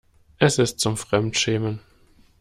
Es 0.39 0.57
ist 0.57 0.79
zum 0.79 0.97
Fremdschämen. 0.97 1.79